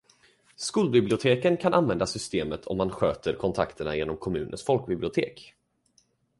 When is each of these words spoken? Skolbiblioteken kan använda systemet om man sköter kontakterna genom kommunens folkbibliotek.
Skolbiblioteken 0.55 1.57
kan 1.57 1.73
använda 1.73 2.05
systemet 2.07 2.65
om 2.67 2.77
man 2.77 2.89
sköter 2.89 3.33
kontakterna 3.33 3.95
genom 3.95 4.17
kommunens 4.17 4.63
folkbibliotek. 4.65 5.53